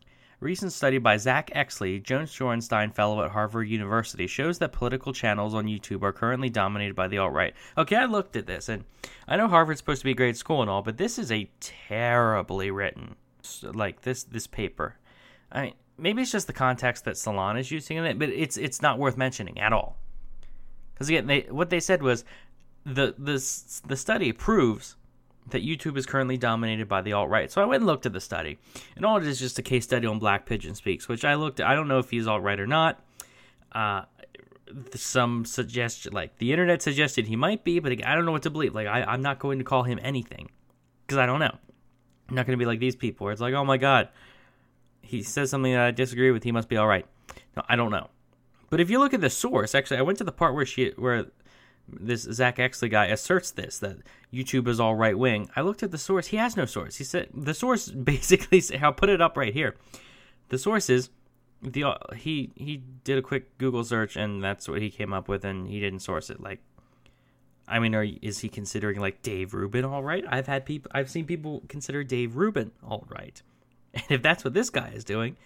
A 0.00 0.42
recent 0.42 0.72
study 0.72 0.96
by 0.96 1.18
Zack 1.18 1.50
Exley, 1.54 2.02
Jones 2.02 2.32
Shorenstein 2.32 2.94
Fellow 2.94 3.22
at 3.22 3.32
Harvard 3.32 3.68
University, 3.68 4.26
shows 4.26 4.60
that 4.60 4.72
political 4.72 5.12
channels 5.12 5.52
on 5.52 5.66
YouTube 5.66 6.02
are 6.04 6.14
currently 6.14 6.48
dominated 6.48 6.96
by 6.96 7.06
the 7.06 7.18
alt 7.18 7.34
right. 7.34 7.52
Okay, 7.76 7.96
I 7.96 8.06
looked 8.06 8.34
at 8.34 8.46
this, 8.46 8.70
and 8.70 8.86
I 9.28 9.36
know 9.36 9.46
Harvard's 9.46 9.80
supposed 9.80 10.00
to 10.00 10.06
be 10.06 10.12
a 10.12 10.14
great 10.14 10.38
school 10.38 10.62
and 10.62 10.70
all, 10.70 10.80
but 10.80 10.96
this 10.96 11.18
is 11.18 11.30
a 11.30 11.50
terribly 11.60 12.70
written, 12.70 13.16
like 13.62 14.00
this 14.00 14.24
this 14.24 14.46
paper. 14.46 14.96
I 15.52 15.62
mean, 15.64 15.74
maybe 15.98 16.22
it's 16.22 16.32
just 16.32 16.46
the 16.46 16.54
context 16.54 17.04
that 17.04 17.18
Salon 17.18 17.58
is 17.58 17.70
using 17.70 17.98
in 17.98 18.06
it, 18.06 18.18
but 18.18 18.30
it's 18.30 18.56
it's 18.56 18.80
not 18.80 18.98
worth 18.98 19.18
mentioning 19.18 19.60
at 19.60 19.74
all. 19.74 19.98
Because 20.94 21.10
again, 21.10 21.26
they 21.26 21.40
what 21.50 21.68
they 21.68 21.80
said 21.80 22.02
was 22.02 22.24
the 22.86 23.14
the 23.18 23.34
the 23.86 23.96
study 23.98 24.32
proves 24.32 24.96
that 25.48 25.64
YouTube 25.64 25.96
is 25.96 26.06
currently 26.06 26.36
dominated 26.36 26.88
by 26.88 27.02
the 27.02 27.12
alt 27.12 27.28
right. 27.28 27.50
So 27.50 27.60
I 27.60 27.64
went 27.64 27.80
and 27.80 27.86
looked 27.86 28.06
at 28.06 28.12
the 28.12 28.20
study, 28.20 28.58
and 28.96 29.04
all 29.04 29.16
it 29.16 29.26
is 29.26 29.38
just 29.38 29.58
a 29.58 29.62
case 29.62 29.84
study 29.84 30.06
on 30.06 30.18
Black 30.18 30.46
Pigeon 30.46 30.74
Speaks, 30.74 31.08
which 31.08 31.24
I 31.24 31.34
looked. 31.34 31.60
At. 31.60 31.66
I 31.66 31.74
don't 31.74 31.88
know 31.88 31.98
if 31.98 32.10
he's 32.10 32.26
alt 32.26 32.42
right 32.42 32.58
or 32.58 32.66
not. 32.66 33.02
Uh, 33.72 34.02
some 34.94 35.44
suggestion, 35.44 36.12
like 36.12 36.38
the 36.38 36.52
internet 36.52 36.82
suggested 36.82 37.26
he 37.26 37.36
might 37.36 37.64
be, 37.64 37.78
but 37.78 37.92
I 38.04 38.14
don't 38.14 38.24
know 38.24 38.32
what 38.32 38.42
to 38.42 38.50
believe. 38.50 38.74
Like 38.74 38.86
I, 38.86 39.02
I'm 39.02 39.22
not 39.22 39.38
going 39.38 39.58
to 39.58 39.64
call 39.64 39.82
him 39.82 39.98
anything 40.02 40.50
because 41.06 41.18
I 41.18 41.26
don't 41.26 41.40
know. 41.40 41.56
I'm 42.28 42.36
not 42.36 42.46
going 42.46 42.56
to 42.56 42.62
be 42.62 42.66
like 42.66 42.78
these 42.78 42.96
people 42.96 43.24
where 43.24 43.32
it's 43.32 43.40
like, 43.40 43.54
oh 43.54 43.64
my 43.64 43.76
god, 43.76 44.08
he 45.02 45.22
says 45.22 45.50
something 45.50 45.72
that 45.72 45.80
I 45.80 45.90
disagree 45.90 46.30
with. 46.30 46.44
He 46.44 46.52
must 46.52 46.68
be 46.68 46.76
all 46.76 46.86
right. 46.86 47.06
No, 47.56 47.64
I 47.68 47.76
don't 47.76 47.90
know. 47.90 48.08
But 48.70 48.80
if 48.80 48.88
you 48.88 49.00
look 49.00 49.12
at 49.12 49.20
the 49.20 49.30
source, 49.30 49.74
actually, 49.74 49.98
I 49.98 50.02
went 50.02 50.18
to 50.18 50.24
the 50.24 50.32
part 50.32 50.54
where 50.54 50.64
she 50.64 50.90
where 50.96 51.26
this 51.98 52.22
Zack 52.22 52.56
Exley 52.58 52.90
guy 52.90 53.06
asserts 53.06 53.50
this 53.50 53.78
that 53.78 53.98
YouTube 54.32 54.68
is 54.68 54.78
all 54.80 54.94
right 54.94 55.18
wing. 55.18 55.50
I 55.56 55.60
looked 55.62 55.82
at 55.82 55.90
the 55.90 55.98
source. 55.98 56.28
He 56.28 56.36
has 56.36 56.56
no 56.56 56.66
source. 56.66 56.96
He 56.96 57.04
said 57.04 57.28
the 57.34 57.54
source 57.54 57.88
basically. 57.90 58.62
I'll 58.80 58.92
put 58.92 59.08
it 59.08 59.20
up 59.20 59.36
right 59.36 59.52
here. 59.52 59.76
The 60.48 60.58
source 60.58 60.90
is 60.90 61.10
the 61.62 61.84
uh, 61.84 61.94
he 62.16 62.50
he 62.54 62.82
did 63.04 63.18
a 63.18 63.22
quick 63.22 63.56
Google 63.58 63.84
search 63.84 64.16
and 64.16 64.42
that's 64.42 64.68
what 64.68 64.80
he 64.80 64.90
came 64.90 65.12
up 65.12 65.28
with, 65.28 65.44
and 65.44 65.68
he 65.68 65.80
didn't 65.80 66.00
source 66.00 66.30
it. 66.30 66.40
Like, 66.40 66.60
I 67.68 67.78
mean, 67.78 67.94
are 67.94 68.06
is 68.22 68.40
he 68.40 68.48
considering 68.48 69.00
like 69.00 69.22
Dave 69.22 69.54
Rubin 69.54 69.84
all 69.84 70.02
right? 70.02 70.24
I've 70.28 70.46
had 70.46 70.64
people, 70.64 70.90
I've 70.94 71.10
seen 71.10 71.26
people 71.26 71.62
consider 71.68 72.04
Dave 72.04 72.36
Rubin 72.36 72.72
all 72.82 73.06
right, 73.08 73.40
and 73.94 74.04
if 74.08 74.22
that's 74.22 74.44
what 74.44 74.54
this 74.54 74.70
guy 74.70 74.90
is 74.94 75.04
doing, 75.04 75.36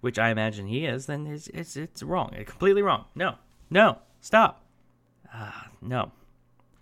which 0.00 0.18
I 0.18 0.30
imagine 0.30 0.66
he 0.66 0.86
is, 0.86 1.06
then 1.06 1.26
it's 1.26 1.48
it's, 1.48 1.76
it's 1.76 2.02
wrong, 2.02 2.34
completely 2.46 2.82
wrong. 2.82 3.04
No, 3.14 3.36
no, 3.70 3.98
stop. 4.20 4.65
Uh, 5.32 5.50
no. 5.80 6.12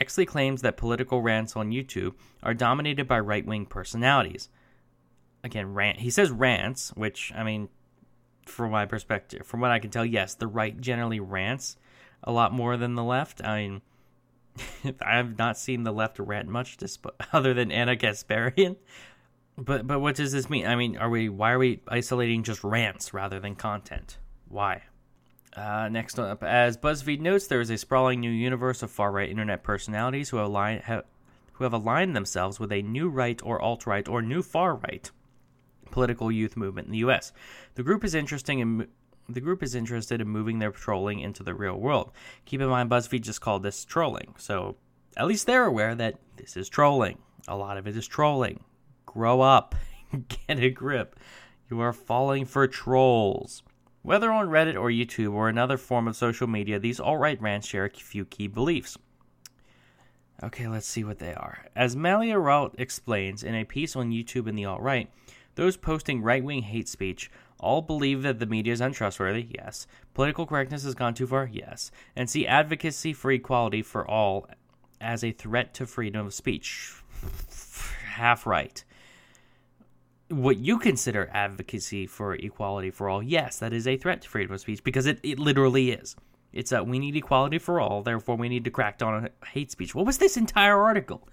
Exley 0.00 0.26
claims 0.26 0.62
that 0.62 0.76
political 0.76 1.22
rants 1.22 1.54
on 1.56 1.70
YouTube 1.70 2.14
are 2.42 2.54
dominated 2.54 3.06
by 3.06 3.20
right 3.20 3.46
wing 3.46 3.66
personalities. 3.66 4.48
again, 5.44 5.74
rant. 5.74 6.00
He 6.00 6.10
says 6.10 6.30
rants, 6.30 6.90
which 6.96 7.32
I 7.36 7.44
mean, 7.44 7.68
from 8.46 8.70
my 8.70 8.86
perspective, 8.86 9.46
from 9.46 9.60
what 9.60 9.70
I 9.70 9.78
can 9.78 9.90
tell, 9.90 10.04
yes, 10.04 10.34
the 10.34 10.46
right 10.46 10.80
generally 10.80 11.20
rants 11.20 11.76
a 12.22 12.32
lot 12.32 12.52
more 12.52 12.76
than 12.76 12.94
the 12.94 13.04
left. 13.04 13.44
I 13.44 13.62
mean, 13.62 13.82
I 15.02 15.16
have 15.16 15.38
not 15.38 15.58
seen 15.58 15.84
the 15.84 15.92
left 15.92 16.18
rant 16.18 16.48
much, 16.48 16.78
other 17.32 17.54
than 17.54 17.70
Ana 17.70 17.96
Kasparian. 17.96 18.76
But 19.56 19.86
but 19.86 20.00
what 20.00 20.16
does 20.16 20.32
this 20.32 20.50
mean? 20.50 20.66
I 20.66 20.74
mean, 20.74 20.96
are 20.96 21.10
we 21.10 21.28
why 21.28 21.52
are 21.52 21.58
we 21.58 21.80
isolating 21.86 22.42
just 22.42 22.64
rants 22.64 23.14
rather 23.14 23.38
than 23.38 23.54
content? 23.54 24.18
Why? 24.48 24.82
Uh, 25.56 25.88
next 25.88 26.18
up, 26.18 26.42
as 26.42 26.76
BuzzFeed 26.76 27.20
notes, 27.20 27.46
there 27.46 27.60
is 27.60 27.70
a 27.70 27.78
sprawling 27.78 28.20
new 28.20 28.30
universe 28.30 28.82
of 28.82 28.90
far 28.90 29.12
right 29.12 29.28
internet 29.28 29.62
personalities 29.62 30.30
who 30.30 30.38
have, 30.38 31.04
who 31.52 31.64
have 31.64 31.72
aligned 31.72 32.16
themselves 32.16 32.58
with 32.58 32.72
a 32.72 32.82
new 32.82 33.08
right 33.08 33.40
or 33.44 33.60
alt 33.60 33.86
right 33.86 34.08
or 34.08 34.20
new 34.20 34.42
far 34.42 34.74
right 34.74 35.10
political 35.90 36.32
youth 36.32 36.56
movement 36.56 36.86
in 36.86 36.92
the 36.92 36.98
U.S. 36.98 37.32
The 37.76 37.84
group 37.84 38.02
is 38.02 38.14
interesting 38.14 38.58
in 38.58 38.88
the 39.28 39.40
group 39.40 39.62
is 39.62 39.74
interested 39.74 40.20
in 40.20 40.28
moving 40.28 40.58
their 40.58 40.72
trolling 40.72 41.20
into 41.20 41.42
the 41.42 41.54
real 41.54 41.76
world. 41.76 42.12
Keep 42.44 42.60
in 42.60 42.68
mind, 42.68 42.90
BuzzFeed 42.90 43.22
just 43.22 43.40
called 43.40 43.62
this 43.62 43.84
trolling, 43.84 44.34
so 44.36 44.76
at 45.16 45.26
least 45.26 45.46
they're 45.46 45.64
aware 45.64 45.94
that 45.94 46.18
this 46.36 46.56
is 46.56 46.68
trolling. 46.68 47.18
A 47.48 47.56
lot 47.56 47.78
of 47.78 47.86
it 47.86 47.96
is 47.96 48.06
trolling. 48.06 48.64
Grow 49.06 49.40
up, 49.40 49.74
get 50.28 50.58
a 50.58 50.68
grip. 50.68 51.18
You 51.70 51.80
are 51.80 51.92
falling 51.92 52.44
for 52.44 52.66
trolls. 52.66 53.62
Whether 54.04 54.30
on 54.30 54.50
Reddit 54.50 54.78
or 54.78 54.90
YouTube 54.90 55.32
or 55.32 55.48
another 55.48 55.78
form 55.78 56.06
of 56.08 56.14
social 56.14 56.46
media, 56.46 56.78
these 56.78 57.00
alt 57.00 57.18
right 57.18 57.40
rants 57.40 57.66
share 57.66 57.86
a 57.86 57.90
few 57.90 58.26
key 58.26 58.48
beliefs. 58.48 58.98
Okay, 60.42 60.68
let's 60.68 60.86
see 60.86 61.04
what 61.04 61.20
they 61.20 61.32
are. 61.32 61.64
As 61.74 61.96
Malia 61.96 62.38
Raut 62.38 62.74
explains 62.76 63.42
in 63.42 63.54
a 63.54 63.64
piece 63.64 63.96
on 63.96 64.10
YouTube 64.10 64.46
in 64.46 64.56
the 64.56 64.66
alt 64.66 64.82
right, 64.82 65.10
those 65.54 65.78
posting 65.78 66.20
right 66.20 66.44
wing 66.44 66.60
hate 66.60 66.86
speech 66.86 67.30
all 67.58 67.80
believe 67.80 68.20
that 68.24 68.40
the 68.40 68.46
media 68.46 68.74
is 68.74 68.82
untrustworthy, 68.82 69.48
yes. 69.50 69.86
Political 70.12 70.48
correctness 70.48 70.84
has 70.84 70.94
gone 70.94 71.14
too 71.14 71.26
far, 71.26 71.48
yes. 71.50 71.90
And 72.14 72.28
see 72.28 72.46
advocacy 72.46 73.14
for 73.14 73.32
equality 73.32 73.80
for 73.80 74.06
all 74.06 74.46
as 75.00 75.24
a 75.24 75.32
threat 75.32 75.72
to 75.74 75.86
freedom 75.86 76.26
of 76.26 76.34
speech. 76.34 76.92
Half 78.04 78.46
right. 78.46 78.84
What 80.28 80.56
you 80.56 80.78
consider 80.78 81.30
advocacy 81.32 82.06
for 82.06 82.34
equality 82.34 82.90
for 82.90 83.08
all, 83.08 83.22
yes, 83.22 83.58
that 83.58 83.72
is 83.72 83.86
a 83.86 83.96
threat 83.96 84.22
to 84.22 84.28
freedom 84.28 84.54
of 84.54 84.60
speech 84.60 84.82
because 84.82 85.06
it, 85.06 85.20
it 85.22 85.38
literally 85.38 85.90
is. 85.90 86.16
It's 86.52 86.70
that 86.70 86.86
we 86.86 86.98
need 86.98 87.16
equality 87.16 87.58
for 87.58 87.80
all, 87.80 88.02
therefore 88.02 88.36
we 88.36 88.48
need 88.48 88.64
to 88.64 88.70
crack 88.70 88.98
down 88.98 89.14
on 89.14 89.28
hate 89.48 89.70
speech. 89.70 89.94
What 89.94 90.06
was 90.06 90.18
this 90.18 90.36
entire 90.36 90.80
article? 90.80 91.28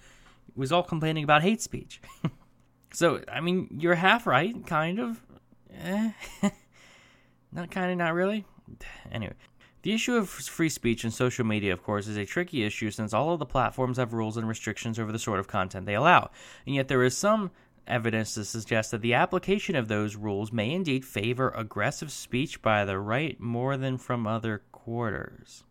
It 0.50 0.58
was 0.58 0.72
all 0.72 0.84
complaining 0.84 1.24
about 1.24 1.44
hate 1.44 1.62
speech. 1.62 2.02
so, 2.92 3.22
I 3.32 3.40
mean, 3.40 3.68
you're 3.80 3.96
half 3.96 4.26
right, 4.26 4.66
kind 4.66 5.00
of. 5.00 5.22
Eh. 5.74 6.12
not 7.52 7.72
kind 7.72 7.92
of, 7.92 7.98
not 7.98 8.14
really. 8.14 8.46
Anyway, 9.12 9.34
the 9.84 9.94
issue 9.94 10.16
of 10.16 10.28
free 10.28 10.70
speech 10.70 11.04
and 11.04 11.14
social 11.14 11.46
media, 11.46 11.72
of 11.72 11.84
course, 11.84 12.08
is 12.08 12.18
a 12.18 12.26
tricky 12.26 12.64
issue 12.64 12.92
since 12.92 13.14
all 13.14 13.32
of 13.32 13.40
the 13.40 13.46
platforms 13.46 13.98
have 13.98 14.14
rules 14.14 14.38
and 14.38 14.48
restrictions 14.48 15.00
over 15.00 15.12
the 15.12 15.20
sort 15.20 15.40
of 15.40 15.48
content 15.48 15.86
they 15.86 15.96
allow. 15.96 16.30
And 16.66 16.76
yet, 16.76 16.88
there 16.88 17.04
is 17.04 17.16
some 17.18 17.52
evidence 17.88 18.34
to 18.36 18.46
suggest 18.46 18.92
that 18.92 19.02
the 19.02 19.14
application 19.14 19.76
of 19.76 19.88
those 19.88 20.16
rules 20.16 20.52
may 20.52 20.72
indeed 20.72 21.06
favor 21.06 21.50
aggressive 21.56 22.12
speech 22.12 22.62
by 22.62 22.86
the 22.86 23.00
right 23.00 23.40
more 23.40 23.78
than 23.78 23.98
from 23.98 24.28
other 24.28 24.64
quarters. 24.72 25.64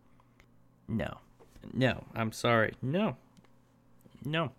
No. 0.87 1.17
No, 1.73 2.05
I'm 2.15 2.31
sorry. 2.31 2.73
No. 2.81 3.17
No. 4.25 4.51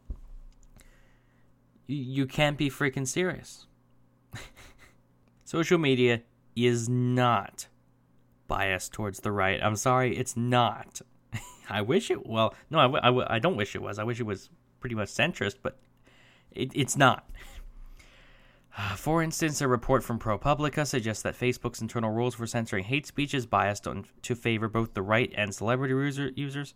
You 1.86 2.26
can't 2.26 2.56
be 2.56 2.70
freaking 2.70 3.06
serious. 3.06 3.66
Social 5.44 5.78
media 5.78 6.22
is 6.56 6.88
not 6.88 7.66
biased 8.48 8.92
towards 8.92 9.20
the 9.20 9.32
right. 9.32 9.60
I'm 9.62 9.76
sorry, 9.76 10.16
it's 10.16 10.36
not. 10.36 11.00
I 11.68 11.82
wish 11.82 12.10
it. 12.10 12.26
Well, 12.26 12.54
no, 12.70 12.78
I, 12.78 13.08
I, 13.08 13.34
I 13.36 13.38
don't 13.38 13.56
wish 13.56 13.74
it 13.74 13.82
was. 13.82 13.98
I 13.98 14.04
wish 14.04 14.20
it 14.20 14.26
was 14.26 14.50
pretty 14.80 14.94
much 14.94 15.08
centrist, 15.08 15.56
but 15.62 15.78
it, 16.54 16.72
it's 16.74 16.96
not. 16.96 17.28
For 18.96 19.22
instance, 19.22 19.60
a 19.60 19.68
report 19.68 20.02
from 20.02 20.18
ProPublica 20.18 20.86
suggests 20.86 21.22
that 21.22 21.38
Facebook's 21.38 21.80
internal 21.80 22.10
rules 22.10 22.34
for 22.34 22.46
censoring 22.46 22.84
hate 22.84 23.06
speech 23.06 23.34
is 23.34 23.46
biased 23.46 23.86
on, 23.86 24.06
to 24.22 24.34
favor 24.34 24.68
both 24.68 24.94
the 24.94 25.02
right 25.02 25.32
and 25.36 25.54
celebrity 25.54 25.94
user, 25.94 26.30
users. 26.34 26.74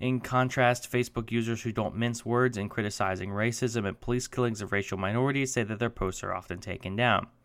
In 0.00 0.20
contrast, 0.20 0.90
Facebook 0.90 1.32
users 1.32 1.62
who 1.62 1.72
don't 1.72 1.96
mince 1.96 2.24
words 2.24 2.56
in 2.56 2.68
criticizing 2.68 3.30
racism 3.30 3.86
and 3.86 4.00
police 4.00 4.28
killings 4.28 4.62
of 4.62 4.70
racial 4.70 4.96
minorities 4.96 5.52
say 5.52 5.64
that 5.64 5.80
their 5.80 5.90
posts 5.90 6.22
are 6.22 6.32
often 6.34 6.60
taken 6.60 6.94
down. 6.94 7.26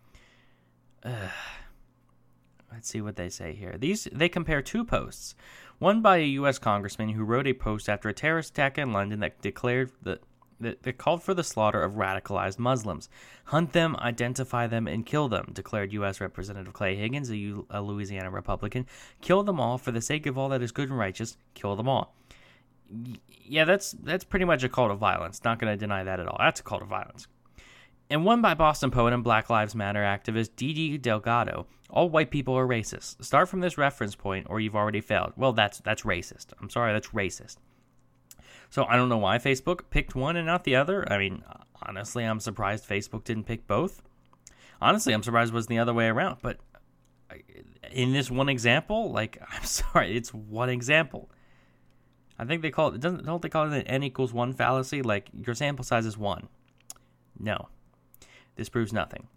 Let's 2.72 2.90
see 2.90 3.02
what 3.02 3.16
they 3.16 3.30
say 3.30 3.54
here. 3.54 3.76
These 3.78 4.08
they 4.12 4.30
compare 4.30 4.62
two 4.62 4.84
posts. 4.84 5.36
One 5.80 6.02
by 6.02 6.18
a 6.18 6.26
U.S. 6.26 6.60
congressman 6.60 7.10
who 7.10 7.24
wrote 7.24 7.48
a 7.48 7.54
post 7.54 7.90
after 7.90 8.10
a 8.10 8.14
terrorist 8.14 8.52
attack 8.52 8.78
in 8.78 8.94
London 8.94 9.20
that 9.20 9.42
declared 9.42 9.92
that 10.02 10.22
that, 10.64 10.84
that 10.84 10.98
called 10.98 11.24
for 11.24 11.34
the 11.34 11.44
slaughter 11.44 11.82
of 11.82 11.94
radicalized 11.94 12.60
Muslims. 12.60 13.10
Hunt 13.46 13.74
them, 13.74 13.96
identify 13.98 14.68
them, 14.68 14.88
and 14.88 15.06
kill 15.06 15.28
them, 15.28 15.52
declared 15.54 15.94
U.S. 15.94 16.20
Representative 16.20 16.74
Clay 16.74 16.96
Higgins, 16.96 17.30
a, 17.30 17.38
U- 17.38 17.68
a 17.70 17.82
Louisiana 17.82 18.32
Republican. 18.32 18.86
Kill 19.22 19.44
them 19.44 19.60
all 19.60 19.78
for 19.78 19.92
the 19.92 20.02
sake 20.02 20.26
of 20.26 20.38
all 20.38 20.50
that 20.50 20.62
is 20.62 20.72
good 20.72 20.90
and 20.90 20.98
righteous. 20.98 21.38
Kill 21.54 21.76
them 21.76 21.88
all. 21.88 22.16
Yeah, 23.46 23.66
that's 23.66 23.92
that's 23.92 24.24
pretty 24.24 24.46
much 24.46 24.64
a 24.64 24.70
call 24.70 24.90
to 24.90 24.96
violence. 24.96 25.44
Not 25.44 25.60
going 25.60 25.72
to 25.74 25.78
deny 25.78 26.04
that 26.04 26.20
at 26.20 26.28
all. 26.28 26.38
That's 26.40 26.60
a 26.60 26.64
call 26.64 26.80
to 26.80 26.86
violence 26.86 27.28
and 28.14 28.26
one 28.26 28.42
by 28.42 28.54
Boston 28.54 28.92
poet 28.92 29.12
and 29.12 29.24
Black 29.24 29.50
Lives 29.50 29.74
Matter 29.74 30.02
activist 30.02 30.52
Didi 30.56 31.00
Delgado. 31.00 31.66
All 31.90 32.10
white 32.10 32.30
people 32.32 32.56
are 32.56 32.68
racist. 32.68 33.24
Start 33.24 33.50
from 33.50 33.60
this 33.60 33.78
reference 33.78 34.16
point, 34.16 34.48
or 34.50 34.60
you've 34.60 34.76
already 34.76 35.02
failed. 35.02 35.34
Well, 35.36 35.54
that's 35.54 35.80
that's 35.80 36.04
racist. 36.04 36.48
I'm 36.62 36.70
sorry, 36.70 36.94
that's 36.94 37.08
racist. 37.10 37.58
So 38.74 38.86
I 38.86 38.96
don't 38.96 39.08
know 39.08 39.20
why 39.20 39.38
Facebook 39.38 39.82
picked 39.92 40.16
one 40.16 40.36
and 40.36 40.48
not 40.48 40.64
the 40.64 40.76
other. 40.78 41.06
I 41.14 41.20
mean, 41.20 41.44
honestly, 41.84 42.24
I'm 42.24 42.40
surprised 42.40 42.90
Facebook 42.90 43.24
didn't 43.24 43.44
pick 43.44 43.68
both. 43.68 44.02
Honestly, 44.82 45.14
I'm 45.14 45.22
surprised 45.22 45.52
it 45.52 45.56
was 45.56 45.68
the 45.68 45.78
other 45.78 45.94
way 45.94 46.08
around. 46.08 46.40
But 46.42 46.58
in 47.92 48.14
this 48.14 48.32
one 48.32 48.50
example, 48.50 49.12
like, 49.12 49.40
I'm 49.52 49.64
sorry, 49.64 50.18
it's 50.18 50.34
one 50.34 50.70
example. 50.70 51.30
I 52.40 52.46
think 52.46 52.64
they 52.64 52.72
call 52.72 52.96
it 52.96 53.00
doesn't 53.00 53.28
don't 53.28 53.44
they 53.44 53.50
call 53.50 53.72
it 53.72 53.78
an 53.78 53.84
n 53.84 54.02
equals 54.02 54.34
one 54.34 54.54
fallacy? 54.54 55.04
Like 55.04 55.30
your 55.46 55.54
sample 55.54 55.86
size 55.86 56.08
is 56.08 56.18
one. 56.18 56.48
No, 57.38 57.70
this 58.56 58.70
proves 58.70 58.92
nothing. 58.92 59.28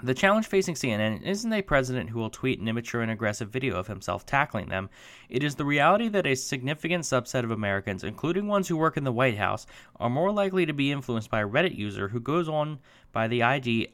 The 0.00 0.14
challenge 0.14 0.46
facing 0.46 0.76
CNN 0.76 1.22
isn't 1.22 1.52
a 1.52 1.60
president 1.60 2.10
who 2.10 2.20
will 2.20 2.30
tweet 2.30 2.60
an 2.60 2.68
immature 2.68 3.02
and 3.02 3.10
aggressive 3.10 3.50
video 3.50 3.76
of 3.76 3.88
himself 3.88 4.24
tackling 4.24 4.68
them. 4.68 4.90
It 5.28 5.42
is 5.42 5.56
the 5.56 5.64
reality 5.64 6.06
that 6.08 6.26
a 6.26 6.36
significant 6.36 7.02
subset 7.02 7.42
of 7.42 7.50
Americans, 7.50 8.04
including 8.04 8.46
ones 8.46 8.68
who 8.68 8.76
work 8.76 8.96
in 8.96 9.02
the 9.02 9.12
White 9.12 9.38
House, 9.38 9.66
are 9.96 10.08
more 10.08 10.30
likely 10.30 10.66
to 10.66 10.72
be 10.72 10.92
influenced 10.92 11.30
by 11.30 11.40
a 11.40 11.48
Reddit 11.48 11.76
user 11.76 12.08
who 12.08 12.20
goes 12.20 12.48
on 12.48 12.78
by 13.12 13.26
the 13.26 13.42
ID 13.42 13.88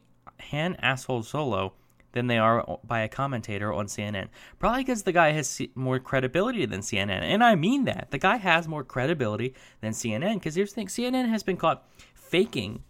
Han 0.51 0.75
Asshole 0.75 1.23
Solo 1.23 1.73
than 2.11 2.27
they 2.27 2.37
are 2.37 2.77
by 2.83 2.99
a 2.99 3.09
commentator 3.09 3.73
on 3.73 3.87
CNN. 3.87 4.27
Probably 4.59 4.83
because 4.83 5.03
the 5.03 5.11
guy 5.11 5.31
has 5.31 5.59
more 5.73 5.97
credibility 5.97 6.67
than 6.67 6.81
CNN. 6.81 7.23
And 7.23 7.43
I 7.43 7.55
mean 7.55 7.85
that. 7.85 8.09
The 8.11 8.19
guy 8.19 8.37
has 8.37 8.67
more 8.67 8.83
credibility 8.83 9.55
than 9.81 9.91
CNN 9.91 10.35
because 10.35 10.53
here's 10.53 10.69
the 10.69 10.75
thing 10.75 10.87
CNN 10.87 11.29
has 11.29 11.41
been 11.41 11.57
caught 11.57 11.87
faking 12.13 12.83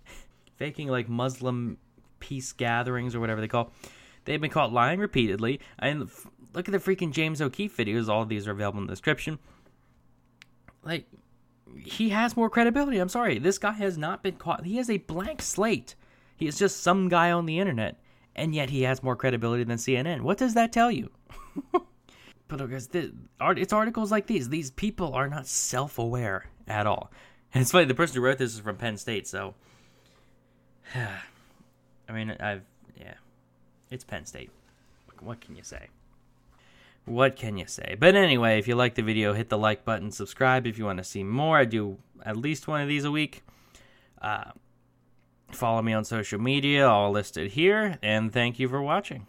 faking 0.57 0.88
like 0.88 1.10
Muslim 1.10 1.77
peace 2.19 2.51
gatherings 2.53 3.15
or 3.15 3.19
whatever 3.19 3.41
they 3.41 3.48
call. 3.48 3.72
They've 4.25 4.41
been 4.41 4.51
caught 4.51 4.74
lying 4.74 5.00
repeatedly. 5.00 5.60
And 5.79 6.10
look 6.53 6.67
at 6.67 6.72
the 6.72 6.79
freaking 6.79 7.12
James 7.12 7.41
O'Keefe 7.41 7.75
videos. 7.75 8.10
All 8.10 8.25
these 8.25 8.48
are 8.48 8.51
available 8.51 8.79
in 8.79 8.88
the 8.88 8.93
description. 8.93 9.39
Like, 10.84 11.05
he 11.84 12.10
has 12.10 12.36
more 12.36 12.50
credibility. 12.50 12.98
I'm 12.98 13.10
sorry. 13.10 13.39
This 13.39 13.57
guy 13.57 13.74
has 13.74 13.98
not 13.98 14.24
been 14.24 14.36
caught. 14.36 14.65
He 14.65 14.77
has 14.77 14.89
a 14.89 14.98
blank 14.98 15.41
slate. 15.41 15.95
He 16.38 16.48
is 16.48 16.57
just 16.57 16.81
some 16.81 17.10
guy 17.10 17.31
on 17.31 17.45
the 17.45 17.60
internet. 17.60 18.00
And 18.36 18.53
yet 18.53 18.69
he 18.69 18.84
has 18.84 19.03
more 19.03 19.15
credibility 19.15 19.63
than 19.63 19.77
CNN. 19.77 20.22
What 20.22 20.38
does 20.38 20.53
that 20.55 20.74
tell 20.74 20.91
you? 20.91 21.10
but 22.48 22.62
it's 22.62 23.74
articles 23.74 24.12
like 24.12 24.27
these. 24.27 24.50
These 24.50 24.72
people 24.72 25.13
are 25.13 25.27
not 25.27 25.48
self 25.48 25.98
aware 25.98 26.45
at 26.67 26.86
all. 26.86 27.12
And 27.53 27.62
it's 27.62 27.72
funny, 27.72 27.86
the 27.86 27.95
person 27.95 28.17
who 28.17 28.22
wrote 28.22 28.38
this 28.38 28.53
is 28.53 28.60
from 28.60 28.75
Penn 28.75 28.98
State, 28.98 29.27
so 29.27 29.55
I 32.07 32.13
mean, 32.13 32.35
I've 32.39 32.63
yeah, 33.00 33.15
it's 33.89 34.03
Penn 34.03 34.25
State. 34.25 34.51
What 35.19 35.41
can 35.41 35.55
you 35.55 35.63
say? 35.63 35.88
What 37.05 37.35
can 37.35 37.57
you 37.57 37.67
say? 37.67 37.95
But 38.00 38.15
anyway, 38.15 38.57
if 38.57 38.67
you 38.67 38.75
like 38.75 38.95
the 38.95 39.03
video, 39.03 39.33
hit 39.33 39.50
the 39.50 39.57
like 39.57 39.85
button, 39.85 40.12
subscribe 40.12 40.65
if 40.65 40.77
you 40.77 40.85
want 40.85 40.97
to 40.97 41.03
see 41.03 41.24
more. 41.24 41.57
I 41.57 41.65
do 41.65 41.97
at 42.25 42.35
least 42.35 42.67
one 42.67 42.81
of 42.81 42.88
these 42.88 43.05
a 43.05 43.12
week. 43.12 43.43
Uh, 44.21 44.51
follow 45.51 45.81
me 45.81 45.93
on 45.93 46.03
social 46.03 46.39
media, 46.39 46.88
all 46.88 47.12
listed 47.12 47.51
here, 47.51 48.00
and 48.01 48.33
thank 48.33 48.59
you 48.59 48.67
for 48.67 48.81
watching. 48.81 49.27